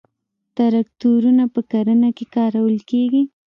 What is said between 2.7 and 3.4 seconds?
کیږي